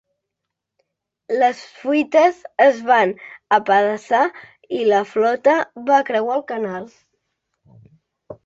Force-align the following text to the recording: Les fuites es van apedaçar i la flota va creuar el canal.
Les 1.41 1.59
fuites 1.81 2.39
es 2.65 2.79
van 2.87 3.13
apedaçar 3.59 4.23
i 4.81 4.83
la 4.93 5.03
flota 5.11 5.59
va 5.91 6.03
creuar 6.09 6.39
el 6.41 6.45
canal. 6.55 6.91